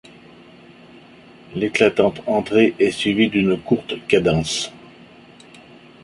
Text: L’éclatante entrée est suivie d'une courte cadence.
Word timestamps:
L’éclatante 1.53 2.23
entrée 2.25 2.73
est 2.79 2.89
suivie 2.89 3.29
d'une 3.29 3.55
courte 3.61 3.93
cadence. 4.07 4.71